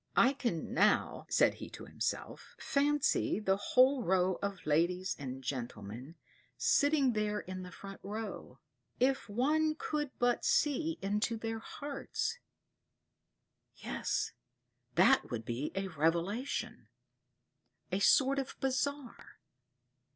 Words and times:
"I 0.17 0.33
can 0.33 0.73
now," 0.73 1.27
said 1.29 1.53
he 1.53 1.69
to 1.69 1.85
himself, 1.85 2.55
"fancy 2.57 3.39
the 3.39 3.55
whole 3.57 4.01
row 4.01 4.39
of 4.41 4.65
ladies 4.65 5.15
and 5.19 5.43
gentlemen 5.43 6.15
sitting 6.57 7.13
there 7.13 7.41
in 7.41 7.61
the 7.61 7.71
front 7.71 7.99
row; 8.01 8.57
if 8.99 9.29
one 9.29 9.75
could 9.75 10.09
but 10.17 10.43
see 10.43 10.97
into 11.03 11.37
their 11.37 11.59
hearts 11.59 12.39
yes, 13.75 14.31
that 14.95 15.29
would 15.29 15.45
be 15.45 15.71
a 15.75 15.87
revelation 15.89 16.87
a 17.91 17.99
sort 17.99 18.39
of 18.39 18.59
bazar. 18.59 19.37